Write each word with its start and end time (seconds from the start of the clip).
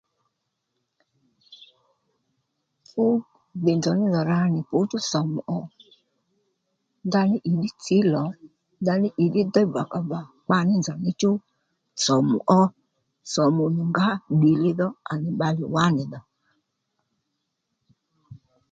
Fú 2.89 3.05
dhì 3.63 3.71
nzòw 3.77 3.95
ní 3.99 4.05
nzòw 4.07 4.25
ra 4.31 4.39
nì 4.53 4.59
fǔchú 4.69 4.97
somú 5.11 5.37
ò 5.57 5.61
ndaní 7.07 7.35
ì 7.49 7.51
ddí 7.55 7.69
tsǐ 7.83 7.97
lò 8.13 8.23
ndaní 8.81 9.07
ì 9.23 9.25
ddí 9.29 9.41
déy 9.53 9.67
vàkàvà 9.73 10.19
kpaní 10.45 10.73
nzòw 10.77 10.97
ní 11.03 11.11
chú 11.21 11.31
sòmù 12.03 12.35
ó 12.59 12.61
sòmù 13.33 13.63
nì 13.75 13.81
ngǎ 13.91 14.07
ddì 14.33 14.51
li 14.63 14.71
dho 14.79 14.87
à 15.11 15.13
nì 15.23 15.29
bbalè 15.33 15.63
wá 15.75 15.85
nì 15.95 16.03
dhò 16.11 16.21